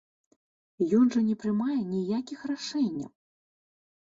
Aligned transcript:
Ён 0.99 1.11
жа 1.15 1.21
не 1.27 1.35
прымае 1.43 1.77
ніякіх 1.91 2.39
рашэнняў! 2.53 3.11